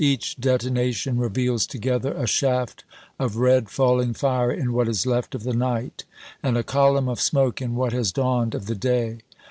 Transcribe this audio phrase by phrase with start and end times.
[0.03, 2.85] Each detonation reveals together a shaft
[3.19, 6.05] of red falling fire in what is left of the night,
[6.41, 9.19] and a column of smoke in what has dawned of the day.